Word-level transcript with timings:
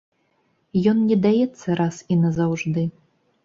Ён 0.93 0.97
не 1.11 1.19
даецца 1.27 1.77
раз 1.83 2.03
і 2.15 2.21
назаўжды. 2.25 2.91